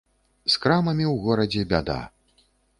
[0.53, 2.01] З крамамі ў горадзе бяда.